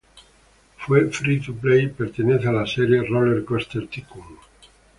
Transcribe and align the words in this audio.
Fue 0.79 1.11
free-to-play 1.11 1.83
y 1.83 1.87
pertenece 1.89 2.47
a 2.47 2.51
la 2.51 2.65
serie 2.65 3.03
"RollerCoaster 3.03 3.87
Tycoon". 3.87 4.35